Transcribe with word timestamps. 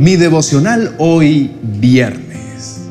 Mi 0.00 0.16
devocional 0.16 0.94
hoy 0.96 1.50
viernes. 1.62 2.86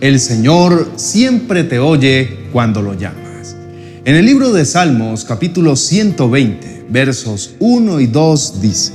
El 0.00 0.20
Señor 0.20 0.92
siempre 0.94 1.64
te 1.64 1.80
oye 1.80 2.46
cuando 2.52 2.80
lo 2.80 2.94
llamas. 2.94 3.56
En 4.04 4.14
el 4.14 4.24
libro 4.24 4.52
de 4.52 4.64
Salmos 4.64 5.24
capítulo 5.24 5.74
120 5.74 6.86
versos 6.88 7.56
1 7.58 7.98
y 7.98 8.06
2 8.06 8.60
dice, 8.62 8.92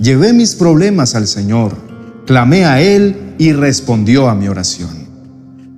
Llevé 0.00 0.32
mis 0.32 0.56
problemas 0.56 1.14
al 1.14 1.28
Señor, 1.28 1.76
clamé 2.26 2.64
a 2.64 2.82
Él 2.82 3.34
y 3.38 3.52
respondió 3.52 4.28
a 4.28 4.34
mi 4.34 4.48
oración. 4.48 5.06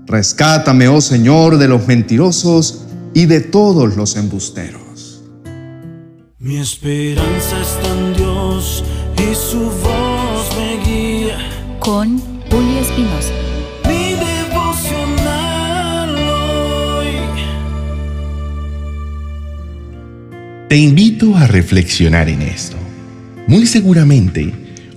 Rescátame, 0.07 0.89
oh 0.89 1.03
Señor, 1.03 1.59
de 1.59 1.69
los 1.69 1.87
mentirosos 1.87 2.87
y 3.13 3.27
de 3.27 3.43
todos 3.43 3.95
los 3.95 4.17
embusteros. 4.17 5.21
Mi 6.39 6.57
esperanza 6.57 7.61
está 7.61 7.95
en 7.95 8.15
Dios 8.15 8.85
y 9.19 9.35
su 9.35 9.59
voz 9.59 10.57
me 10.57 10.79
guía. 10.85 11.37
Con 11.81 12.21
Julio 12.51 12.81
Espinosa. 12.81 13.33
Mi 13.87 14.15
devocional 14.15 16.17
hoy. 16.17 17.09
Te 20.69 20.77
invito 20.77 21.37
a 21.37 21.47
reflexionar 21.47 22.29
en 22.29 22.43
esto. 22.43 22.77
Muy 23.47 23.67
seguramente, 23.67 24.53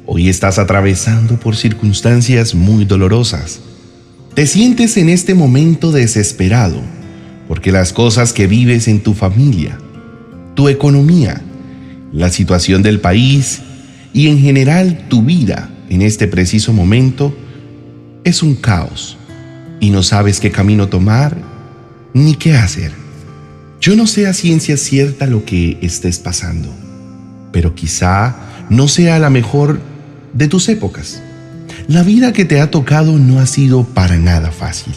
hoy 0.06 0.28
estás 0.30 0.58
atravesando 0.60 1.40
por 1.40 1.56
circunstancias 1.56 2.54
muy 2.56 2.86
dolorosas. 2.86 3.60
Te 4.34 4.48
sientes 4.48 4.98
en 4.98 5.10
este 5.10 5.34
momento 5.34 5.92
desesperado 5.92 6.82
porque 7.48 7.72
las 7.72 7.94
cosas 7.94 8.34
que 8.34 8.48
vives 8.48 8.88
en 8.88 9.02
tu 9.02 9.14
familia, 9.14 9.78
tu 10.56 10.70
economía, 10.70 11.42
la 12.12 12.30
situación 12.30 12.84
del 12.84 13.00
país 13.00 13.62
y 14.18 14.30
en 14.30 14.40
general 14.40 15.06
tu 15.10 15.22
vida 15.22 15.70
en 15.90 16.02
este 16.02 16.28
preciso 16.28 16.74
momento 16.74 17.38
es 18.24 18.42
un 18.42 18.56
caos 18.56 19.16
y 19.80 19.92
no 19.92 20.02
sabes 20.02 20.40
qué 20.40 20.50
camino 20.50 20.88
tomar 20.88 21.38
ni 22.16 22.34
qué 22.34 22.56
hacer. 22.56 22.92
Yo 23.80 23.96
no 23.96 24.08
sé 24.08 24.26
a 24.26 24.34
ciencia 24.34 24.76
cierta 24.76 25.28
lo 25.28 25.46
que 25.46 25.78
estés 25.84 26.18
pasando, 26.18 26.74
pero 27.52 27.76
quizá 27.76 28.36
no 28.72 28.88
sea 28.88 29.20
la 29.20 29.30
mejor 29.30 29.80
de 30.34 30.48
tus 30.48 30.68
épocas. 30.68 31.22
La 31.88 32.02
vida 32.02 32.34
que 32.34 32.44
te 32.44 32.60
ha 32.60 32.72
tocado 32.72 33.20
no 33.20 33.40
ha 33.40 33.46
sido 33.46 33.84
para 33.84 34.18
nada 34.18 34.50
fácil. 34.50 34.96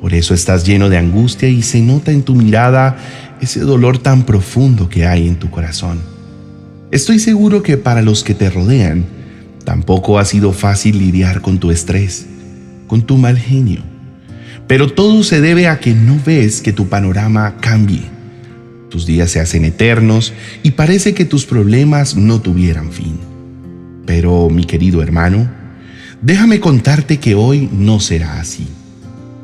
Por 0.00 0.14
eso 0.14 0.32
estás 0.32 0.64
lleno 0.64 0.88
de 0.88 0.96
angustia 0.96 1.48
y 1.48 1.62
se 1.62 1.80
nota 1.80 2.12
en 2.12 2.22
tu 2.22 2.36
mirada 2.36 2.98
ese 3.40 3.58
dolor 3.58 3.98
tan 3.98 4.22
profundo 4.22 4.88
que 4.88 5.08
hay 5.08 5.26
en 5.26 5.40
tu 5.40 5.50
corazón. 5.50 6.17
Estoy 6.90 7.18
seguro 7.18 7.62
que 7.62 7.76
para 7.76 8.00
los 8.00 8.24
que 8.24 8.32
te 8.32 8.48
rodean, 8.48 9.04
tampoco 9.64 10.18
ha 10.18 10.24
sido 10.24 10.54
fácil 10.54 10.98
lidiar 10.98 11.42
con 11.42 11.58
tu 11.58 11.70
estrés, 11.70 12.24
con 12.86 13.02
tu 13.02 13.18
mal 13.18 13.36
genio. 13.36 13.82
Pero 14.66 14.90
todo 14.90 15.22
se 15.22 15.42
debe 15.42 15.68
a 15.68 15.80
que 15.80 15.92
no 15.92 16.18
ves 16.24 16.62
que 16.62 16.72
tu 16.72 16.88
panorama 16.88 17.56
cambie. 17.60 18.04
Tus 18.88 19.04
días 19.04 19.30
se 19.30 19.38
hacen 19.38 19.66
eternos 19.66 20.32
y 20.62 20.70
parece 20.70 21.12
que 21.12 21.26
tus 21.26 21.44
problemas 21.44 22.16
no 22.16 22.40
tuvieran 22.40 22.90
fin. 22.90 23.18
Pero, 24.06 24.48
mi 24.48 24.64
querido 24.64 25.02
hermano, 25.02 25.46
déjame 26.22 26.58
contarte 26.58 27.18
que 27.18 27.34
hoy 27.34 27.68
no 27.70 28.00
será 28.00 28.40
así. 28.40 28.66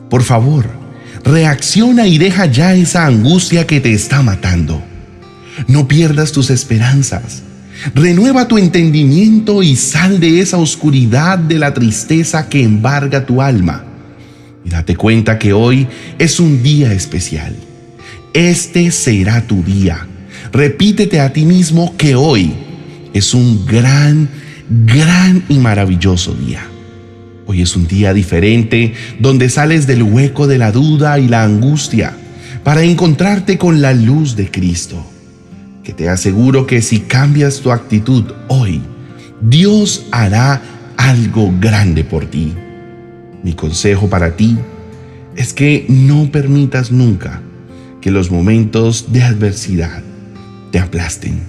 Por 0.09 0.23
favor, 0.23 0.67
reacciona 1.23 2.07
y 2.07 2.17
deja 2.17 2.47
ya 2.47 2.75
esa 2.75 3.05
angustia 3.05 3.67
que 3.67 3.81
te 3.81 3.93
está 3.93 4.23
matando. 4.23 4.83
No 5.69 5.89
pierdas 5.89 6.33
tus 6.33 6.51
esperanzas. 6.51 7.43
Renueva 7.95 8.49
tu 8.49 8.57
entendimiento 8.59 9.63
y 9.63 9.77
sal 9.77 10.21
de 10.21 10.41
esa 10.41 10.59
oscuridad 10.59 11.39
de 11.39 11.59
la 11.59 11.75
tristeza 11.75 12.49
que 12.49 12.63
embarga 12.63 13.27
tu 13.27 13.43
alma. 13.43 13.85
Y 14.65 14.71
date 14.71 14.97
cuenta 14.97 15.39
que 15.39 15.53
hoy 15.53 15.87
es 16.19 16.41
un 16.41 16.63
día 16.63 16.93
especial. 16.93 17.55
Este 18.33 18.91
será 18.91 19.47
tu 19.47 19.63
día. 19.63 20.07
Repítete 20.53 21.21
a 21.21 21.33
ti 21.33 21.45
mismo 21.45 21.97
que 21.97 22.15
hoy 22.15 22.53
es 23.13 23.35
un 23.35 23.67
gran, 23.67 24.29
gran 24.87 25.45
y 25.49 25.59
maravilloso 25.59 26.35
día. 26.35 26.67
Hoy 27.47 27.61
es 27.61 27.77
un 27.77 27.87
día 27.87 28.15
diferente 28.15 28.95
donde 29.19 29.51
sales 29.51 29.87
del 29.87 30.03
hueco 30.03 30.47
de 30.47 30.59
la 30.59 30.73
duda 30.73 31.19
y 31.19 31.29
la 31.29 31.45
angustia 31.45 32.17
para 32.63 32.83
encontrarte 32.83 33.59
con 33.59 33.83
la 33.83 33.93
luz 33.93 34.35
de 34.35 34.51
Cristo, 34.51 35.05
que 35.85 35.93
te 35.93 36.09
aseguro 36.09 36.67
que 36.67 36.81
si 36.81 37.01
cambias 37.01 37.61
tu 37.61 37.71
actitud 37.71 38.25
hoy, 38.49 38.81
Dios 39.41 40.07
hará 40.11 40.63
algo 40.97 41.53
grande 41.61 42.03
por 42.03 42.25
ti. 42.25 42.55
Mi 43.43 43.53
consejo 43.53 44.09
para 44.09 44.35
ti 44.35 44.57
es 45.37 45.53
que 45.53 45.85
no 45.89 46.31
permitas 46.33 46.91
nunca 46.91 47.43
que 48.01 48.11
los 48.11 48.31
momentos 48.31 49.13
de 49.13 49.23
adversidad 49.23 50.03
te 50.73 50.79
aplasten. 50.79 51.41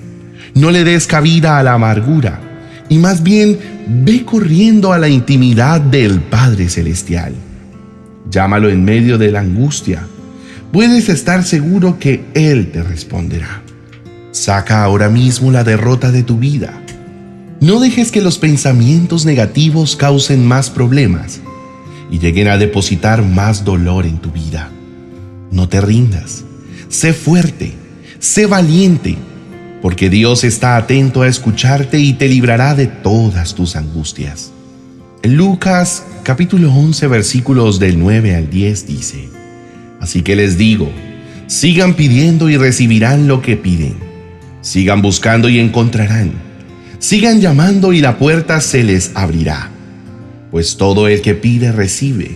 No 0.54 0.72
le 0.72 0.84
des 0.84 1.08
cabida 1.08 1.58
a 1.58 1.64
la 1.64 1.74
amargura 1.74 2.42
y 2.90 2.98
más 2.98 3.24
bien 3.24 3.58
ve 3.88 4.26
corriendo 4.26 4.92
a 4.92 4.98
la 4.98 5.08
intimidad 5.08 5.80
del 5.80 6.20
Padre 6.20 6.68
Celestial. 6.68 7.34
Llámalo 8.30 8.70
en 8.70 8.84
medio 8.84 9.18
de 9.18 9.32
la 9.32 9.40
angustia. 9.40 10.06
Puedes 10.74 11.08
estar 11.08 11.44
seguro 11.44 12.00
que 12.00 12.26
Él 12.34 12.72
te 12.72 12.84
responderá. 12.84 13.62
Saca 14.36 14.84
ahora 14.84 15.08
mismo 15.08 15.50
la 15.50 15.64
derrota 15.64 16.12
de 16.12 16.22
tu 16.22 16.38
vida. 16.38 16.74
No 17.62 17.80
dejes 17.80 18.12
que 18.12 18.20
los 18.20 18.38
pensamientos 18.38 19.26
negativos 19.26 19.96
causen 19.96 20.46
más 20.46 20.70
problemas 20.70 21.40
y 22.12 22.20
lleguen 22.20 22.50
a 22.50 22.58
depositar 22.58 23.24
más 23.24 23.64
dolor 23.64 24.06
en 24.06 24.18
tu 24.18 24.32
vida. 24.32 24.70
No 25.52 25.70
te 25.70 25.80
rindas. 25.80 26.44
Sé 26.90 27.14
fuerte. 27.14 27.76
Sé 28.20 28.46
valiente 28.46 29.16
porque 29.82 30.10
Dios 30.10 30.44
está 30.44 30.76
atento 30.76 31.22
a 31.22 31.30
escucharte 31.30 32.00
y 32.00 32.12
te 32.12 32.28
librará 32.28 32.76
de 32.76 32.88
todas 32.88 33.56
tus 33.56 33.78
angustias. 33.78 34.52
Lucas 35.24 36.04
capítulo 36.24 36.74
11 36.74 37.08
versículos 37.08 37.80
del 37.80 37.98
9 37.98 38.36
al 38.36 38.50
10 38.50 38.86
dice, 38.86 39.30
Así 40.02 40.24
que 40.24 40.36
les 40.36 40.58
digo, 40.58 40.92
sigan 41.48 41.94
pidiendo 41.94 42.50
y 42.50 42.58
recibirán 42.58 43.30
lo 43.30 43.42
que 43.42 43.56
piden, 43.56 44.15
sigan 44.66 45.02
buscando 45.02 45.48
y 45.48 45.60
encontrarán, 45.60 46.32
sigan 46.98 47.40
llamando 47.40 47.94
y 47.94 48.02
la 48.02 48.18
puerta 48.18 48.60
se 48.60 48.84
les 48.84 49.12
abrirá, 49.14 49.70
pues 50.50 50.78
todo 50.78 51.08
el 51.08 51.22
que 51.22 51.36
pide 51.36 51.72
recibe, 51.72 52.36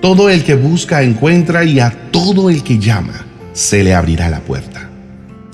todo 0.00 0.30
el 0.30 0.44
que 0.44 0.54
busca 0.54 1.02
encuentra 1.02 1.64
y 1.64 1.80
a 1.80 1.90
todo 2.10 2.48
el 2.48 2.62
que 2.62 2.78
llama 2.78 3.26
se 3.52 3.84
le 3.84 3.94
abrirá 3.94 4.30
la 4.30 4.40
puerta 4.40 4.86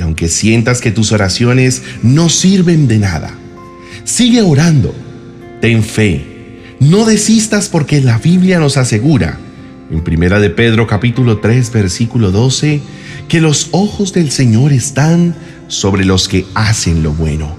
aunque 0.02 0.28
sientas 0.28 0.80
que 0.80 0.90
tus 0.90 1.12
oraciones 1.12 1.82
no 2.02 2.28
sirven 2.28 2.88
de 2.88 2.98
nada, 2.98 3.30
sigue 4.04 4.42
orando. 4.42 4.94
Ten 5.60 5.82
fe. 5.82 6.26
No 6.80 7.04
desistas 7.04 7.68
porque 7.68 8.00
la 8.00 8.18
Biblia 8.18 8.58
nos 8.58 8.76
asegura, 8.76 9.38
en 9.90 10.02
Primera 10.02 10.40
de 10.40 10.50
Pedro 10.50 10.86
capítulo 10.86 11.38
3 11.38 11.72
versículo 11.72 12.32
12, 12.32 12.80
que 13.28 13.40
los 13.40 13.68
ojos 13.70 14.12
del 14.12 14.30
Señor 14.30 14.72
están 14.72 15.34
sobre 15.72 16.04
los 16.04 16.28
que 16.28 16.44
hacen 16.54 17.02
lo 17.02 17.12
bueno 17.12 17.56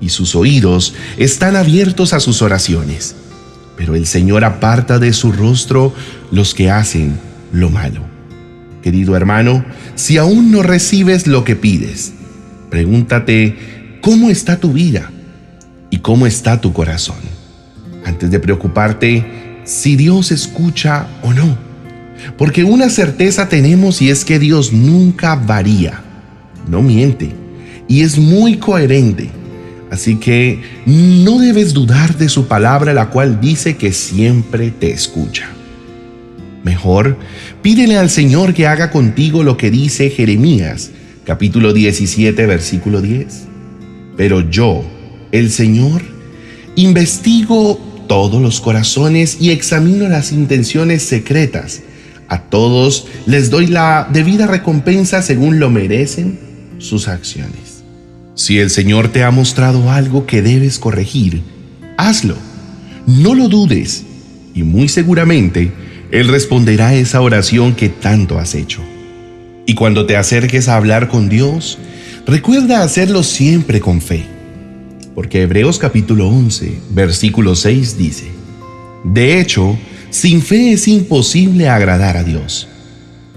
y 0.00 0.08
sus 0.08 0.34
oídos 0.34 0.94
están 1.18 1.54
abiertos 1.54 2.14
a 2.14 2.20
sus 2.20 2.40
oraciones. 2.40 3.14
Pero 3.76 3.94
el 3.94 4.06
Señor 4.06 4.42
aparta 4.44 4.98
de 4.98 5.12
su 5.12 5.32
rostro 5.32 5.94
los 6.30 6.54
que 6.54 6.70
hacen 6.70 7.20
lo 7.52 7.68
malo. 7.68 8.00
Querido 8.82 9.14
hermano, 9.16 9.64
si 9.96 10.16
aún 10.16 10.50
no 10.50 10.62
recibes 10.62 11.26
lo 11.26 11.44
que 11.44 11.54
pides, 11.54 12.14
pregúntate 12.70 13.98
cómo 14.00 14.30
está 14.30 14.58
tu 14.58 14.72
vida 14.72 15.10
y 15.90 15.98
cómo 15.98 16.26
está 16.26 16.60
tu 16.60 16.72
corazón, 16.72 17.18
antes 18.06 18.30
de 18.30 18.40
preocuparte 18.40 19.60
si 19.64 19.94
Dios 19.96 20.32
escucha 20.32 21.06
o 21.22 21.34
no. 21.34 21.56
Porque 22.38 22.64
una 22.64 22.88
certeza 22.88 23.50
tenemos 23.50 24.00
y 24.00 24.08
es 24.08 24.24
que 24.24 24.38
Dios 24.38 24.72
nunca 24.72 25.34
varía, 25.34 26.00
no 26.66 26.80
miente 26.80 27.41
y 27.88 28.02
es 28.02 28.18
muy 28.18 28.56
coherente. 28.56 29.30
Así 29.90 30.16
que 30.16 30.58
no 30.86 31.38
debes 31.38 31.74
dudar 31.74 32.16
de 32.16 32.30
su 32.30 32.46
palabra, 32.46 32.94
la 32.94 33.10
cual 33.10 33.40
dice 33.40 33.76
que 33.76 33.92
siempre 33.92 34.70
te 34.70 34.90
escucha. 34.90 35.50
Mejor, 36.64 37.18
pídele 37.60 37.98
al 37.98 38.08
Señor 38.08 38.54
que 38.54 38.66
haga 38.66 38.90
contigo 38.90 39.42
lo 39.42 39.56
que 39.56 39.70
dice 39.70 40.08
Jeremías, 40.10 40.92
capítulo 41.26 41.72
17, 41.72 42.46
versículo 42.46 43.02
10. 43.02 43.42
Pero 44.16 44.48
yo, 44.48 44.84
el 45.32 45.50
Señor, 45.50 46.02
investigo 46.76 47.78
todos 48.08 48.40
los 48.40 48.60
corazones 48.60 49.38
y 49.40 49.50
examino 49.50 50.08
las 50.08 50.32
intenciones 50.32 51.02
secretas. 51.02 51.82
A 52.28 52.42
todos 52.42 53.08
les 53.26 53.50
doy 53.50 53.66
la 53.66 54.08
debida 54.10 54.46
recompensa 54.46 55.20
según 55.20 55.58
lo 55.58 55.68
merecen 55.68 56.38
sus 56.78 57.08
acciones. 57.08 57.71
Si 58.34 58.58
el 58.58 58.70
Señor 58.70 59.08
te 59.08 59.24
ha 59.24 59.30
mostrado 59.30 59.90
algo 59.90 60.26
que 60.26 60.42
debes 60.42 60.78
corregir, 60.78 61.42
hazlo 61.98 62.36
no 63.06 63.34
lo 63.34 63.48
dudes 63.48 64.04
y 64.54 64.62
muy 64.62 64.88
seguramente 64.88 65.72
Él 66.12 66.28
responderá 66.28 66.94
esa 66.94 67.20
oración 67.20 67.74
que 67.74 67.88
tanto 67.88 68.38
has 68.38 68.54
hecho. 68.54 68.80
Y 69.66 69.74
cuando 69.74 70.06
te 70.06 70.16
acerques 70.16 70.68
a 70.68 70.76
hablar 70.76 71.08
con 71.08 71.28
Dios, 71.28 71.78
recuerda 72.26 72.82
hacerlo 72.82 73.22
siempre 73.22 73.80
con 73.80 74.00
fe. 74.00 74.24
Porque 75.14 75.42
Hebreos 75.42 75.78
capítulo 75.78 76.28
11, 76.28 76.78
versículo 76.90 77.56
6 77.56 77.98
dice, 77.98 78.26
De 79.04 79.40
hecho, 79.40 79.76
sin 80.10 80.42
fe 80.42 80.72
es 80.72 80.86
imposible 80.86 81.68
agradar 81.68 82.16
a 82.16 82.24
Dios. 82.24 82.68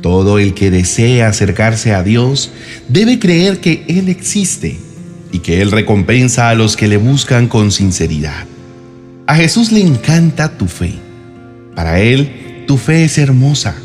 Todo 0.02 0.38
el 0.38 0.54
que 0.54 0.70
desea 0.70 1.30
acercarse 1.30 1.94
a 1.94 2.04
Dios 2.04 2.52
debe 2.88 3.18
creer 3.18 3.60
que 3.60 3.84
Él 3.88 4.10
existe 4.10 4.78
y 5.36 5.40
que 5.40 5.62
Él 5.62 5.72
recompensa 5.72 6.50
a 6.50 6.56
los 6.56 6.78
que 6.78 6.88
le 6.88 6.96
buscan 6.96 7.50
con 7.50 7.70
sinceridad. 7.70 8.46
A 9.28 9.36
Jesús 9.36 9.74
le 9.74 9.82
encanta 9.82 10.58
tu 10.58 10.66
fe. 10.66 10.94
Para 11.76 12.00
Él, 12.00 12.64
tu 12.66 12.78
fe 12.78 13.04
es 13.04 13.18
hermosa. 13.18 13.76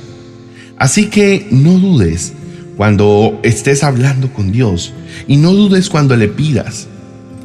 Así 0.79 1.07
que 1.07 1.49
no 1.51 1.73
dudes 1.81 2.35
cuando 2.77 3.41
estés 3.43 3.83
hablando 3.83 4.33
con 4.33 4.53
Dios 4.53 4.95
y 5.27 5.39
no 5.39 5.53
dudes 5.53 5.91
cuando 5.91 6.17
le 6.17 6.29
pidas, 6.29 6.87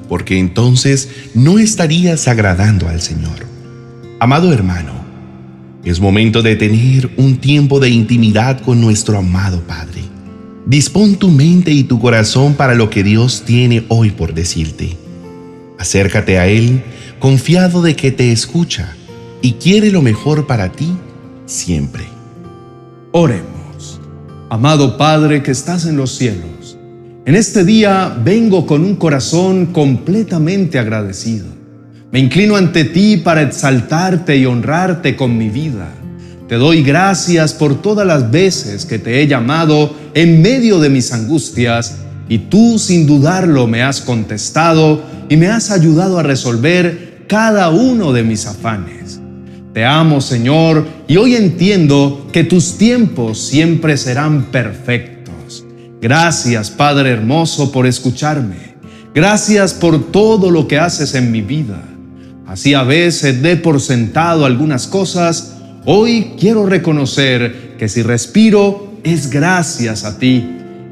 porque 0.08 0.38
entonces 0.38 1.10
no 1.34 1.58
estarías 1.58 2.28
agradando 2.28 2.88
al 2.88 3.02
Señor. 3.02 3.48
Amado 4.20 4.54
hermano, 4.54 4.94
es 5.84 6.00
momento 6.00 6.44
de 6.44 6.56
tener 6.56 7.10
un 7.18 7.38
tiempo 7.38 7.80
de 7.80 7.90
intimidad 7.90 8.62
con 8.62 8.80
nuestro 8.80 9.18
amado 9.18 9.62
Padre. 9.62 10.15
Dispón 10.66 11.18
tu 11.18 11.30
mente 11.30 11.72
y 11.72 11.84
tu 11.84 12.00
corazón 12.00 12.56
para 12.56 12.74
lo 12.74 12.90
que 12.90 13.04
Dios 13.04 13.44
tiene 13.46 13.86
hoy 13.88 14.10
por 14.10 14.34
decirte. 14.34 14.98
Acércate 15.78 16.40
a 16.40 16.48
Él 16.48 16.82
confiado 17.20 17.84
de 17.84 17.96
que 17.96 18.12
te 18.12 18.32
escucha 18.32 18.96
y 19.44 19.54
quiere 19.54 19.92
lo 19.92 20.02
mejor 20.02 20.48
para 20.48 20.72
ti 20.72 20.92
siempre. 21.46 22.06
Oremos. 23.12 24.02
Amado 24.50 24.98
Padre 24.98 25.44
que 25.44 25.52
estás 25.52 25.86
en 25.86 25.98
los 25.98 26.16
cielos, 26.16 26.78
en 27.26 27.36
este 27.36 27.64
día 27.64 28.18
vengo 28.24 28.66
con 28.66 28.84
un 28.84 28.96
corazón 28.96 29.68
completamente 29.68 30.80
agradecido. 30.80 31.46
Me 32.12 32.20
inclino 32.20 32.56
ante 32.56 32.86
ti 32.86 33.18
para 33.18 33.44
exaltarte 33.44 34.36
y 34.38 34.48
honrarte 34.48 35.16
con 35.16 35.38
mi 35.38 35.50
vida. 35.50 35.94
Te 36.48 36.56
doy 36.56 36.84
gracias 36.84 37.54
por 37.54 37.82
todas 37.82 38.06
las 38.06 38.30
veces 38.30 38.86
que 38.86 39.00
te 39.00 39.22
he 39.22 39.28
llamado 39.28 39.96
en 40.14 40.44
medio 40.44 40.80
de 40.80 40.90
mis 40.90 41.12
angustias 41.12 41.98
y 42.30 42.38
tú 42.38 42.78
sin 42.78 43.08
dudarlo 43.08 43.66
me 43.66 43.82
has 43.82 44.02
contestado 44.02 45.02
y 45.28 45.38
me 45.38 45.48
has 45.48 45.72
ayudado 45.72 46.20
a 46.20 46.24
resolver 46.24 47.26
cada 47.28 47.72
uno 47.72 48.14
de 48.14 48.22
mis 48.22 48.46
afanes. 48.46 49.20
Te 49.74 49.86
amo, 49.86 50.22
Señor, 50.22 50.86
y 51.08 51.18
hoy 51.18 51.36
entiendo 51.36 52.28
que 52.32 52.44
tus 52.44 52.78
tiempos 52.78 53.40
siempre 53.40 53.98
serán 53.98 54.52
perfectos. 54.52 55.66
Gracias, 56.00 56.70
Padre 56.70 57.10
hermoso, 57.10 57.72
por 57.72 57.88
escucharme. 57.88 58.76
Gracias 59.16 59.74
por 59.74 60.12
todo 60.12 60.52
lo 60.52 60.68
que 60.68 60.78
haces 60.78 61.16
en 61.16 61.32
mi 61.32 61.42
vida. 61.42 61.82
Así 62.46 62.76
a 62.76 62.84
veces 62.84 63.42
dé 63.42 63.56
por 63.56 63.82
sentado 63.82 64.46
algunas 64.46 64.86
cosas, 64.86 65.55
hoy 65.86 66.34
quiero 66.40 66.66
reconocer 66.66 67.76
que 67.78 67.88
si 67.88 68.02
respiro 68.02 68.94
es 69.04 69.30
gracias 69.30 70.04
a 70.04 70.18
ti, 70.18 70.44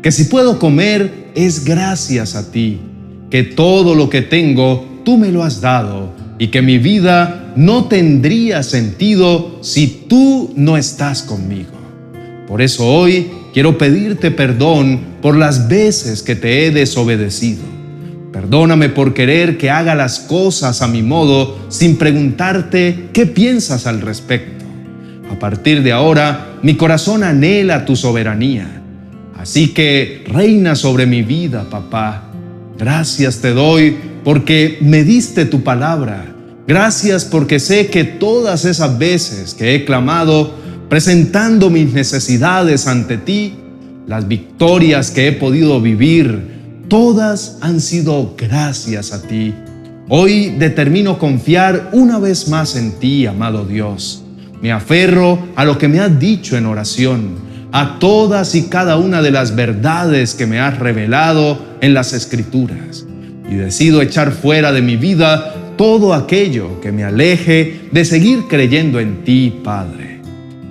que 0.02 0.12
si 0.12 0.26
puedo 0.26 0.60
comer 0.60 1.32
es 1.36 1.66
gracias 1.66 2.36
a 2.36 2.52
ti, 2.52 2.80
que 3.30 3.44
todo 3.44 3.96
lo 3.96 4.10
que 4.10 4.22
tengo 4.22 5.02
tú 5.04 5.18
me 5.18 5.32
lo 5.32 5.44
has 5.44 5.62
dado 5.62 6.14
y 6.38 6.48
que 6.48 6.62
mi 6.62 6.78
vida 6.78 7.54
no 7.56 7.86
tendría 7.86 8.64
sentido 8.64 9.60
si 9.62 10.06
tú 10.08 10.54
no 10.56 10.78
estás 10.78 11.24
conmigo. 11.24 11.72
Por 12.48 12.62
eso 12.62 12.88
hoy 12.88 13.32
quiero 13.54 13.78
pedirte 13.78 14.32
perdón 14.32 15.00
por 15.22 15.38
las 15.38 15.68
veces 15.68 16.22
que 16.22 16.36
te 16.36 16.66
he 16.66 16.72
desobedecido. 16.72 17.64
Perdóname 18.32 18.90
por 18.90 19.14
querer 19.14 19.58
que 19.58 19.70
haga 19.70 19.96
las 19.96 20.20
cosas 20.20 20.82
a 20.82 20.88
mi 20.88 21.04
modo 21.04 21.58
sin 21.70 21.98
preguntarte 21.98 23.10
qué 23.14 23.26
piensas 23.26 23.88
al 23.88 24.02
respecto. 24.02 24.63
A 25.34 25.40
partir 25.40 25.84
de 25.84 25.92
ahora, 25.92 26.58
mi 26.62 26.76
corazón 26.76 27.24
anhela 27.24 27.86
tu 27.86 27.96
soberanía. 27.96 28.82
Así 29.38 29.70
que 29.70 30.24
reina 30.28 30.76
sobre 30.76 31.06
mi 31.06 31.22
vida, 31.22 31.70
papá. 31.70 32.32
Gracias 32.78 33.40
te 33.40 33.52
doy 33.52 33.98
porque 34.24 34.78
me 34.82 35.04
diste 35.04 35.46
tu 35.46 35.64
palabra 35.64 36.34
Gracias 36.66 37.26
porque 37.26 37.60
sé 37.60 37.88
que 37.88 38.06
todas 38.06 38.64
esas 38.64 38.98
veces 38.98 39.54
que 39.54 39.76
he 39.76 39.84
clamado, 39.84 40.54
presentando 40.88 41.70
mis 41.70 41.92
necesidades 41.92 42.88
ante 42.88 43.18
ti, 43.18 43.56
las 44.08 44.30
victorias 44.30 45.12
que 45.12 45.28
he 45.28 45.32
podido 45.34 45.82
vivir, 45.82 46.84
todas 46.88 47.58
han 47.60 47.82
sido 47.82 48.36
gracias 48.38 49.12
a 49.12 49.22
ti. 49.22 49.54
Hoy 50.08 50.52
determino 50.58 51.20
confiar 51.20 51.90
una 51.92 52.18
vez 52.18 52.48
más 52.48 52.78
en 52.78 52.94
ti, 52.94 53.26
amado 53.26 53.66
Dios. 53.66 54.23
Me 54.64 54.72
aferro 54.72 55.50
a 55.58 55.66
lo 55.66 55.78
que 55.78 55.90
me 55.90 56.00
has 56.00 56.18
dicho 56.18 56.56
en 56.56 56.66
oración, 56.66 57.32
a 57.74 58.00
todas 58.00 58.56
y 58.56 58.70
cada 58.70 58.96
una 58.96 59.22
de 59.22 59.30
las 59.30 59.58
verdades 59.58 60.36
que 60.36 60.48
me 60.48 60.62
has 60.62 60.80
revelado 60.80 61.62
en 61.82 61.94
las 61.94 62.14
escrituras. 62.14 63.06
Y 63.52 63.56
decido 63.56 64.02
echar 64.02 64.32
fuera 64.32 64.72
de 64.72 64.82
mi 64.82 64.96
vida 64.96 65.54
todo 65.76 66.14
aquello 66.14 66.80
que 66.80 66.94
me 66.94 67.04
aleje 67.04 67.90
de 67.92 68.06
seguir 68.06 68.44
creyendo 68.48 69.02
en 69.02 69.26
ti, 69.26 69.54
Padre. 69.66 70.22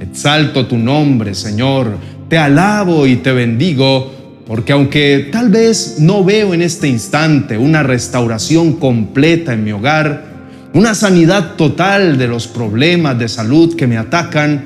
Exalto 0.01 0.67
tu 0.67 0.79
nombre, 0.79 1.35
Señor, 1.35 1.99
te 2.31 2.39
alabo 2.39 3.07
y 3.07 3.17
te 3.17 3.33
bendigo, 3.33 4.11
porque 4.47 4.73
aunque 4.73 5.29
tal 5.31 5.51
vez 5.51 5.97
no 5.99 6.25
veo 6.25 6.55
en 6.55 6.63
este 6.63 6.89
instante 6.89 7.59
una 7.59 7.83
restauración 7.83 8.73
completa 8.73 9.53
en 9.53 9.65
mi 9.65 9.73
hogar, 9.73 10.32
una 10.75 10.95
sanidad 10.95 11.57
total 11.57 12.17
de 12.17 12.29
los 12.29 12.49
problemas 12.49 13.19
de 13.19 13.29
salud 13.29 13.77
que 13.77 13.87
me 13.87 13.99
atacan, 13.99 14.65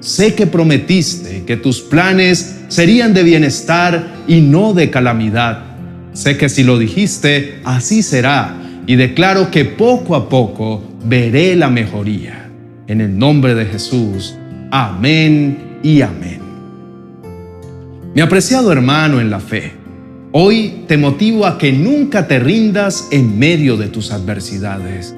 sé 0.00 0.34
que 0.34 0.46
prometiste 0.46 1.44
que 1.44 1.56
tus 1.56 1.80
planes 1.80 2.60
serían 2.68 3.14
de 3.14 3.22
bienestar 3.22 4.16
y 4.28 4.40
no 4.40 4.74
de 4.74 4.90
calamidad. 4.90 5.64
Sé 6.12 6.36
que 6.36 6.48
si 6.48 6.62
lo 6.62 6.78
dijiste, 6.78 7.60
así 7.64 8.02
será 8.02 8.54
y 8.86 8.96
declaro 8.96 9.50
que 9.50 9.64
poco 9.64 10.14
a 10.14 10.28
poco 10.28 10.82
veré 11.04 11.56
la 11.56 11.70
mejoría. 11.70 12.50
En 12.86 13.00
el 13.00 13.18
nombre 13.18 13.54
de 13.54 13.64
Jesús, 13.66 14.34
amén 14.70 15.78
y 15.82 16.02
amén. 16.02 16.40
Mi 18.14 18.20
apreciado 18.20 18.72
hermano 18.72 19.20
en 19.20 19.30
la 19.30 19.40
fe, 19.40 19.72
hoy 20.32 20.84
te 20.86 20.96
motivo 20.96 21.46
a 21.46 21.58
que 21.58 21.72
nunca 21.72 22.28
te 22.28 22.38
rindas 22.38 23.08
en 23.10 23.38
medio 23.38 23.76
de 23.76 23.88
tus 23.88 24.12
adversidades. 24.12 25.14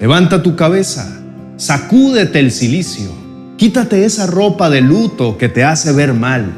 Levanta 0.00 0.42
tu 0.42 0.56
cabeza, 0.56 1.20
sacúdete 1.56 2.40
el 2.40 2.50
silicio, 2.50 3.10
quítate 3.56 4.04
esa 4.04 4.26
ropa 4.26 4.68
de 4.68 4.80
luto 4.80 5.38
que 5.38 5.48
te 5.48 5.64
hace 5.64 5.92
ver 5.92 6.12
mal, 6.12 6.52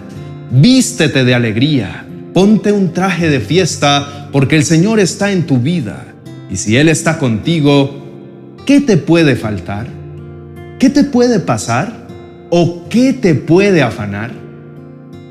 vístete 0.50 1.24
de 1.24 1.34
alegría, 1.34 2.06
ponte 2.32 2.72
un 2.72 2.92
traje 2.92 3.28
de 3.28 3.40
fiesta 3.40 4.28
porque 4.32 4.56
el 4.56 4.64
Señor 4.64 5.00
está 5.00 5.32
en 5.32 5.46
tu 5.46 5.58
vida 5.58 6.04
y 6.50 6.56
si 6.56 6.76
Él 6.76 6.88
está 6.88 7.18
contigo, 7.18 8.54
¿qué 8.64 8.80
te 8.80 8.96
puede 8.96 9.36
faltar? 9.36 9.86
¿Qué 10.78 10.90
te 10.90 11.04
puede 11.04 11.40
pasar? 11.40 12.06
¿O 12.50 12.88
qué 12.88 13.12
te 13.12 13.34
puede 13.34 13.82
afanar? 13.82 14.30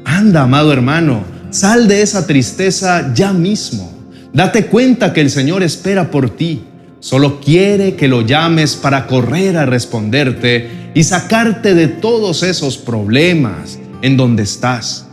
Anda, 0.04 0.44
amado 0.44 0.72
hermano, 0.72 1.24
sal 1.50 1.88
de 1.88 2.02
esa 2.02 2.28
tristeza 2.28 3.14
ya 3.14 3.34
mismo. 3.34 3.92
Date 4.34 4.68
cuenta 4.68 5.14
que 5.14 5.22
el 5.22 5.30
Señor 5.30 5.64
espera 5.64 6.12
por 6.12 6.30
ti. 6.30 6.64
Solo 7.06 7.40
quiere 7.40 7.94
que 7.94 8.08
lo 8.08 8.22
llames 8.22 8.76
para 8.76 9.06
correr 9.06 9.58
a 9.58 9.68
responderte 9.68 10.90
y 10.96 11.04
sacarte 11.04 11.76
de 11.76 11.88
todos 11.88 12.42
esos 12.42 12.80
problemas 12.80 13.78
en 14.02 14.18
donde 14.18 14.42
estás. 14.42 15.06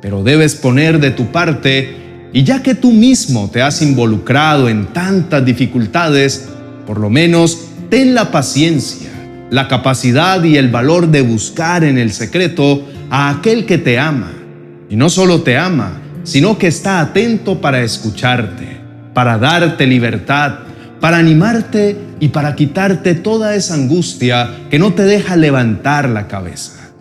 Pero 0.00 0.22
debes 0.22 0.54
poner 0.54 1.00
de 1.00 1.10
tu 1.10 1.32
parte 1.32 2.28
y 2.32 2.44
ya 2.44 2.62
que 2.62 2.76
tú 2.76 2.92
mismo 2.92 3.50
te 3.50 3.60
has 3.60 3.82
involucrado 3.82 4.68
en 4.68 4.92
tantas 4.92 5.44
dificultades, 5.44 6.48
por 6.86 7.00
lo 7.00 7.10
menos 7.10 7.58
ten 7.90 8.14
la 8.14 8.30
paciencia, 8.30 9.10
la 9.50 9.66
capacidad 9.66 10.44
y 10.44 10.56
el 10.56 10.68
valor 10.68 11.08
de 11.08 11.22
buscar 11.22 11.82
en 11.82 11.98
el 11.98 12.12
secreto 12.12 12.86
a 13.10 13.30
aquel 13.30 13.66
que 13.66 13.78
te 13.78 13.98
ama. 13.98 14.30
Y 14.88 14.94
no 14.94 15.10
solo 15.10 15.42
te 15.42 15.58
ama, 15.58 16.02
sino 16.22 16.56
que 16.56 16.68
está 16.68 17.00
atento 17.00 17.60
para 17.60 17.82
escucharte, 17.82 18.80
para 19.12 19.38
darte 19.38 19.88
libertad, 19.88 20.70
para 21.02 21.18
animarte 21.18 21.96
y 22.20 22.28
para 22.28 22.54
quitarte 22.54 23.16
toda 23.16 23.56
esa 23.56 23.74
angustia 23.74 24.48
que 24.70 24.78
no 24.78 24.94
te 24.94 25.02
deja 25.02 25.34
levantar 25.34 26.08
la 26.08 26.28
cabeza. 26.28 26.92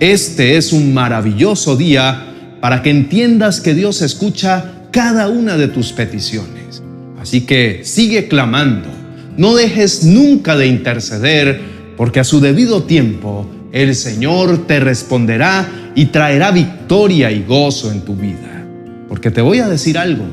Este 0.00 0.56
es 0.56 0.72
un 0.72 0.94
maravilloso 0.94 1.76
día 1.76 2.24
para 2.62 2.80
que 2.80 2.88
entiendas 2.88 3.60
que 3.60 3.74
Dios 3.74 4.00
escucha 4.00 4.86
cada 4.90 5.28
una 5.28 5.58
de 5.58 5.68
tus 5.68 5.92
peticiones. 5.92 6.82
Así 7.20 7.42
que 7.42 7.82
sigue 7.84 8.28
clamando, 8.28 8.88
No 9.36 9.54
dejes 9.54 10.04
nunca 10.04 10.56
de 10.56 10.66
interceder, 10.66 11.60
porque 11.98 12.20
a 12.20 12.24
su 12.24 12.40
debido 12.40 12.84
tiempo 12.84 13.46
el 13.72 13.94
Señor 13.94 14.66
te 14.66 14.80
responderá 14.80 15.92
y 15.94 16.06
traerá 16.06 16.50
victoria 16.50 17.30
y 17.30 17.42
gozo 17.42 17.92
en 17.92 18.00
tu 18.06 18.16
vida. 18.16 18.64
Porque 19.06 19.30
te 19.30 19.42
voy 19.42 19.58
a 19.58 19.68
decir 19.68 19.98
algo, 19.98 20.24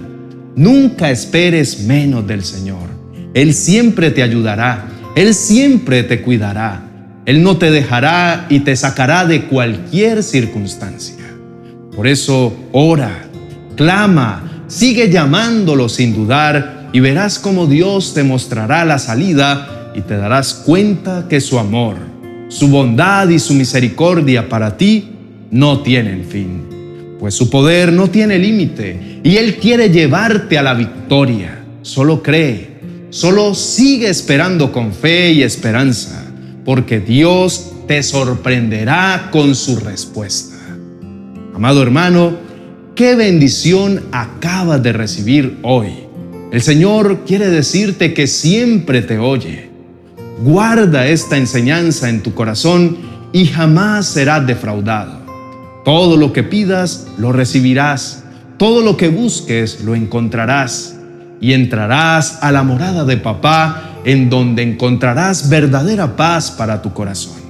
nunca 0.55 1.11
esperes 1.11 1.81
menos 1.81 2.25
del 2.25 2.45
Señor. 2.45 2.90
Él 3.33 3.53
siempre 3.53 4.11
te 4.11 4.23
ayudará, 4.23 4.87
Él 5.15 5.33
siempre 5.33 6.03
te 6.03 6.21
cuidará, 6.21 6.83
Él 7.25 7.43
no 7.43 7.57
te 7.57 7.71
dejará 7.71 8.45
y 8.49 8.59
te 8.59 8.75
sacará 8.75 9.25
de 9.25 9.45
cualquier 9.45 10.23
circunstancia. 10.23 11.15
Por 11.95 12.07
eso 12.07 12.53
ora, 12.71 13.25
clama, 13.75 14.63
sigue 14.67 15.09
llamándolo 15.09 15.89
sin 15.89 16.13
dudar 16.13 16.89
y 16.93 16.99
verás 16.99 17.39
cómo 17.39 17.67
Dios 17.67 18.13
te 18.13 18.23
mostrará 18.23 18.83
la 18.85 18.99
salida 18.99 19.91
y 19.95 20.01
te 20.01 20.17
darás 20.17 20.53
cuenta 20.53 21.27
que 21.29 21.41
su 21.41 21.59
amor, 21.59 21.97
su 22.49 22.67
bondad 22.67 23.29
y 23.29 23.39
su 23.39 23.53
misericordia 23.53 24.49
para 24.49 24.77
ti 24.77 25.09
no 25.51 25.81
tienen 25.81 26.25
fin, 26.25 27.15
pues 27.19 27.33
su 27.33 27.49
poder 27.49 27.91
no 27.93 28.09
tiene 28.09 28.39
límite 28.39 29.19
y 29.23 29.37
Él 29.37 29.55
quiere 29.55 29.89
llevarte 29.89 30.57
a 30.57 30.63
la 30.63 30.73
victoria. 30.73 31.59
Solo 31.81 32.21
cree, 32.21 32.70
solo 33.11 33.53
sigue 33.53 34.09
esperando 34.09 34.71
con 34.71 34.93
fe 34.93 35.33
y 35.33 35.43
esperanza, 35.43 36.25
porque 36.65 36.99
Dios 36.99 37.73
te 37.87 38.01
sorprenderá 38.01 39.29
con 39.31 39.53
su 39.53 39.79
respuesta. 39.79 40.55
Amado 41.53 41.83
hermano, 41.83 42.37
qué 42.95 43.15
bendición 43.15 44.01
acabas 44.11 44.81
de 44.81 44.93
recibir 44.93 45.59
hoy. 45.61 45.89
El 46.51 46.61
Señor 46.61 47.23
quiere 47.25 47.49
decirte 47.49 48.13
que 48.13 48.27
siempre 48.27 49.01
te 49.01 49.19
oye. 49.19 49.69
Guarda 50.43 51.07
esta 51.07 51.37
enseñanza 51.37 52.09
en 52.09 52.23
tu 52.23 52.33
corazón 52.33 52.97
y 53.33 53.45
jamás 53.45 54.07
serás 54.07 54.47
defraudado. 54.47 55.19
Todo 55.83 56.15
lo 56.15 56.31
que 56.31 56.43
pidas, 56.43 57.07
lo 57.17 57.31
recibirás. 57.31 58.23
Todo 58.57 58.81
lo 58.81 58.95
que 58.95 59.09
busques, 59.09 59.81
lo 59.81 59.95
encontrarás. 59.95 60.95
Y 61.41 61.53
entrarás 61.53 62.39
a 62.41 62.51
la 62.51 62.63
morada 62.63 63.03
de 63.03 63.17
papá, 63.17 63.97
en 64.05 64.29
donde 64.29 64.63
encontrarás 64.63 65.49
verdadera 65.49 66.15
paz 66.15 66.51
para 66.51 66.81
tu 66.81 66.93
corazón. 66.93 67.41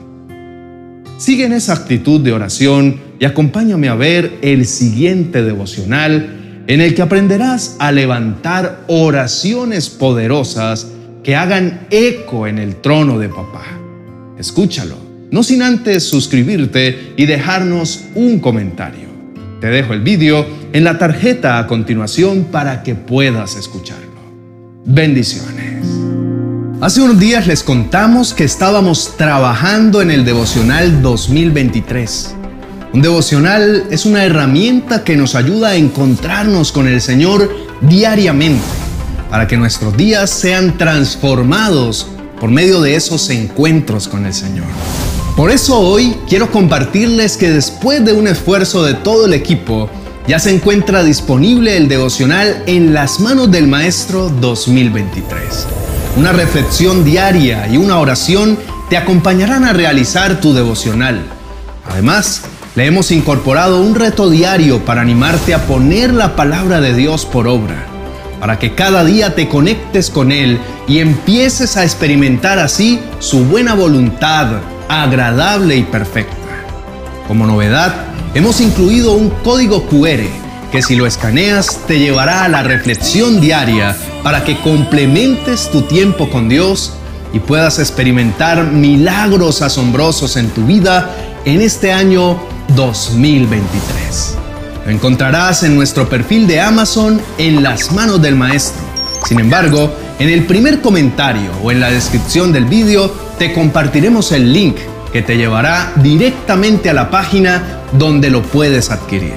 Sigue 1.18 1.46
en 1.46 1.54
esa 1.54 1.74
actitud 1.74 2.20
de 2.22 2.34
oración 2.34 3.00
y 3.20 3.26
acompáñame 3.26 3.90
a 3.90 3.96
ver 3.96 4.40
el 4.42 4.66
siguiente 4.66 5.44
devocional 5.44 6.64
en 6.66 6.82
el 6.82 6.96
que 6.96 7.04
aprenderás 7.04 7.76
a 7.78 7.92
levantar 7.92 8.86
oraciones 8.88 9.90
poderosas 9.90 10.88
que 11.24 11.36
hagan 11.36 11.86
eco 11.92 12.48
en 12.48 12.58
el 12.58 12.78
trono 12.78 13.20
de 13.20 13.30
papá. 13.30 13.66
Escúchalo, 14.40 14.96
no 15.30 15.44
sin 15.44 15.62
antes 15.62 16.04
suscribirte 16.04 17.14
y 17.18 17.28
dejarnos 17.28 18.06
un 18.16 18.40
comentario. 18.40 19.11
Te 19.62 19.68
dejo 19.68 19.94
el 19.94 20.02
vídeo 20.02 20.44
en 20.74 20.84
la 20.84 20.98
tarjeta 20.98 21.60
a 21.60 21.68
continuación 21.68 22.46
para 22.46 22.82
que 22.82 22.96
puedas 22.96 23.56
escucharlo. 23.56 24.20
Bendiciones. 24.86 25.86
Hace 26.82 27.04
unos 27.04 27.20
días 27.20 27.46
les 27.46 27.62
contamos 27.62 28.34
que 28.34 28.44
estábamos 28.44 29.16
trabajando 29.18 30.02
en 30.02 30.10
el 30.10 30.26
devocional 30.26 31.04
2023. 31.04 32.34
Un 32.92 33.04
devocional 33.04 33.84
es 33.92 34.08
una 34.08 34.26
herramienta 34.26 35.04
que 35.04 35.16
nos 35.16 35.36
ayuda 35.36 35.70
a 35.70 35.76
encontrarnos 35.76 36.72
con 36.72 36.88
el 36.88 37.00
Señor 37.00 37.48
diariamente, 37.82 38.66
para 39.30 39.48
que 39.48 39.58
nuestros 39.58 39.96
días 39.96 40.32
sean 40.32 40.76
transformados 40.80 42.08
por 42.40 42.50
medio 42.50 42.82
de 42.82 42.96
esos 42.96 43.30
encuentros 43.30 44.08
con 44.08 44.26
el 44.26 44.34
Señor. 44.34 44.66
Por 45.36 45.52
eso 45.52 45.80
hoy 45.80 46.18
quiero 46.28 46.52
compartirles 46.52 47.38
que 47.38 47.50
después 47.50 48.04
de 48.06 48.14
un 48.14 48.28
esfuerzo 48.28 48.84
de 48.84 48.94
todo 48.94 49.26
el 49.26 49.34
equipo, 49.34 49.90
ya 50.28 50.40
se 50.40 50.54
encuentra 50.54 51.04
disponible 51.04 51.78
el 51.78 51.88
devocional 51.88 52.64
en 52.68 52.94
las 52.94 53.20
manos 53.20 53.50
del 53.50 53.68
Maestro 53.68 54.30
2023 54.30 55.68
una 56.18 56.34
reflexión 56.34 57.06
diaria 57.06 57.68
y 57.68 57.78
una 57.78 57.98
oración 58.00 58.58
te 58.90 58.98
acompañarán 58.98 59.64
a 59.64 59.74
realizar 59.74 60.42
tu 60.42 60.54
devocional. 60.54 61.24
Además, 61.90 62.42
le 62.76 62.86
hemos 62.86 63.12
incorporado 63.12 63.82
un 63.82 63.96
reto 63.96 64.30
diario 64.30 64.84
para 64.84 65.02
animarte 65.02 65.54
a 65.54 65.66
poner 65.66 66.14
la 66.14 66.36
palabra 66.36 66.82
de 66.82 66.94
Dios 66.94 67.26
por 67.26 67.48
obra, 67.48 67.86
para 68.40 68.60
que 68.60 68.76
cada 68.76 69.06
día 69.06 69.36
te 69.36 69.48
conectes 69.48 70.10
con 70.10 70.32
Él 70.32 70.60
y 70.88 71.00
empieces 71.00 71.78
a 71.78 71.84
experimentar 71.84 72.60
así 72.60 73.00
su 73.20 73.46
buena 73.46 73.74
voluntad, 73.74 74.58
agradable 74.92 75.78
y 75.78 75.84
perfecta. 75.84 76.36
Como 77.28 77.48
novedad, 77.48 77.94
hemos 78.34 78.60
incluido 78.60 79.14
un 79.14 79.30
código 79.30 79.86
QR 79.88 80.26
que 80.72 80.82
si 80.82 80.96
lo 80.96 81.06
escaneas 81.06 81.80
te 81.88 82.00
llevará 82.00 82.44
a 82.44 82.50
la 82.50 82.64
reflexión 82.64 83.40
diaria 83.40 83.96
para 84.24 84.44
que 84.44 84.60
complementes 84.60 85.70
tu 85.70 85.84
tiempo 85.84 86.30
con 86.30 86.50
Dios 86.50 86.94
y 87.34 87.40
puedas 87.40 87.80
experimentar 87.80 88.66
milagros 88.66 89.62
asombrosos 89.62 90.36
en 90.38 90.50
tu 90.50 90.66
vida 90.66 91.10
en 91.46 91.62
este 91.62 91.92
año 91.92 92.40
2023. 92.76 94.36
Lo 94.86 94.92
encontrarás 94.92 95.64
en 95.64 95.76
nuestro 95.76 96.10
perfil 96.10 96.48
de 96.48 96.60
Amazon 96.60 97.22
en 97.38 97.64
las 97.64 97.92
manos 97.92 98.22
del 98.22 98.36
maestro. 98.36 98.82
Sin 99.26 99.40
embargo, 99.40 99.94
en 100.22 100.30
el 100.30 100.46
primer 100.46 100.82
comentario 100.82 101.50
o 101.64 101.72
en 101.72 101.80
la 101.80 101.90
descripción 101.90 102.54
del 102.54 102.66
vídeo 102.66 103.12
te 103.40 103.54
compartiremos 103.54 104.32
el 104.32 104.54
link 104.54 104.76
que 105.12 105.24
te 105.24 105.36
llevará 105.36 105.94
directamente 105.96 106.92
a 106.92 106.94
la 106.94 107.10
página 107.10 107.82
donde 107.94 108.30
lo 108.30 108.44
puedes 108.44 108.92
adquirir. 108.92 109.34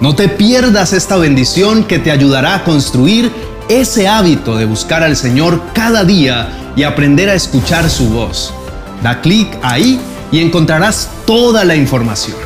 No 0.00 0.14
te 0.14 0.30
pierdas 0.30 0.94
esta 0.94 1.18
bendición 1.18 1.84
que 1.84 1.98
te 1.98 2.10
ayudará 2.10 2.54
a 2.54 2.64
construir 2.64 3.30
ese 3.68 4.08
hábito 4.08 4.56
de 4.56 4.64
buscar 4.64 5.02
al 5.02 5.16
Señor 5.16 5.60
cada 5.74 6.02
día 6.02 6.72
y 6.76 6.84
aprender 6.84 7.28
a 7.28 7.34
escuchar 7.34 7.90
su 7.90 8.08
voz. 8.08 8.54
Da 9.02 9.20
clic 9.20 9.48
ahí 9.60 10.00
y 10.30 10.40
encontrarás 10.40 11.10
toda 11.26 11.62
la 11.66 11.76
información. 11.76 12.38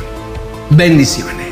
Bendiciones. 0.71 1.46